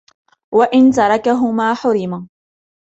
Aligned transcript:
وَإِنْ 0.53 0.91
تَرَكَهُمَا 0.91 1.73
حُرِمَ 1.73 2.27